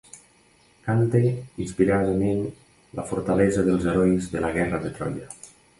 Cante 0.87 1.21
inspiradament 1.65 2.43
la 3.01 3.07
fortalesa 3.13 3.69
dels 3.69 3.89
herois 3.93 4.35
de 4.35 4.47
la 4.49 4.55
guerra 4.59 4.85
de 4.87 4.99
Troia. 4.99 5.35